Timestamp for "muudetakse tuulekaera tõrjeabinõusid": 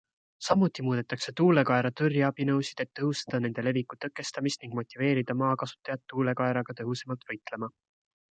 0.85-2.81